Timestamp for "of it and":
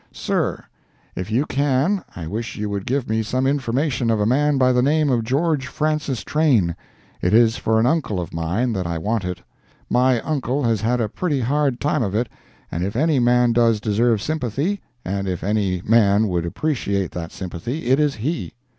12.01-12.83